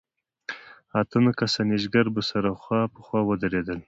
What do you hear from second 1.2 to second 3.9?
نه کسه نېشګر به سره خوا په خوا ودرېدل.